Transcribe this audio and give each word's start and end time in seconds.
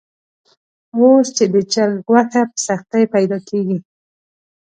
اوس 0.95 1.27
چې 1.37 1.45
د 1.53 1.55
چرګ 1.73 1.97
غوښه 2.09 2.43
په 2.51 2.57
سختۍ 2.67 3.03
پیدا 3.13 3.37
کېږي. 3.49 3.79